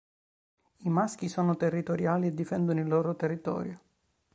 [0.77, 3.79] I maschi sono territoriali e difendono il loro territorio.